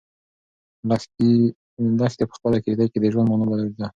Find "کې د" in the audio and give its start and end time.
2.91-3.05